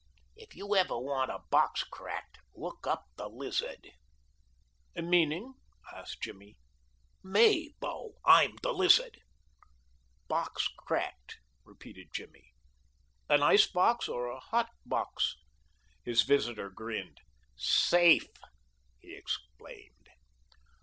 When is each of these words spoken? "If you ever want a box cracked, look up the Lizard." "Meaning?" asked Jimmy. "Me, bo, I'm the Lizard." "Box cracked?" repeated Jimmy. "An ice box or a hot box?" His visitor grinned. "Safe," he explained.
"If 0.35 0.55
you 0.55 0.75
ever 0.75 0.97
want 0.97 1.29
a 1.29 1.43
box 1.51 1.83
cracked, 1.83 2.39
look 2.55 2.87
up 2.87 3.05
the 3.17 3.29
Lizard." 3.29 3.91
"Meaning?" 4.95 5.53
asked 5.93 6.23
Jimmy. 6.23 6.57
"Me, 7.23 7.75
bo, 7.79 8.13
I'm 8.25 8.55
the 8.63 8.73
Lizard." 8.73 9.19
"Box 10.27 10.67
cracked?" 10.69 11.37
repeated 11.63 12.07
Jimmy. 12.11 12.51
"An 13.29 13.43
ice 13.43 13.67
box 13.67 14.07
or 14.09 14.25
a 14.29 14.39
hot 14.39 14.69
box?" 14.87 15.35
His 16.03 16.23
visitor 16.23 16.71
grinned. 16.71 17.19
"Safe," 17.55 18.27
he 18.97 19.15
explained. 19.15 20.09